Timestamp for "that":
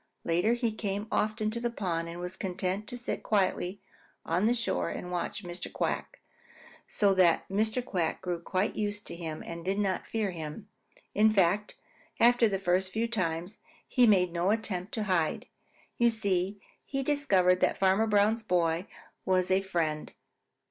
7.13-7.47, 17.59-17.77